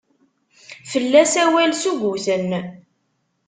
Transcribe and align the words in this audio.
Fell-as 0.91 1.33
awal 1.43 1.71
suguten. 1.81 2.49